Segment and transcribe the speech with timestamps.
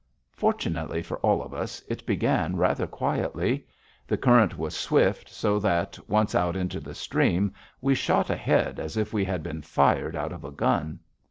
[0.33, 3.67] Fortunately for all of us, it began rather quietly.
[4.07, 8.97] The current was swift, so that, once out into the stream, we shot ahead as
[8.97, 11.01] if we had been fired out of a gun.